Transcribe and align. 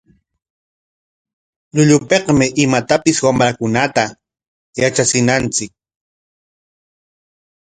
Llullupikmi 1.73 2.45
imatapis 2.63 3.17
wamrakunata 3.25 4.03
yatrachinanchik. 4.79 5.71